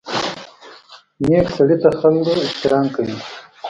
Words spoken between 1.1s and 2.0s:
نیکه سړي ته